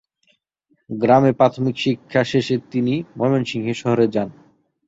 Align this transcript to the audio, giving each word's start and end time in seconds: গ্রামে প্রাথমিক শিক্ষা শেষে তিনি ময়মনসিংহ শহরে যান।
গ্রামে 0.89 1.31
প্রাথমিক 1.33 1.75
শিক্ষা 1.77 2.21
শেষে 2.23 2.55
তিনি 2.71 2.93
ময়মনসিংহ 3.17 3.65
শহরে 3.81 4.05
যান। 4.07 4.29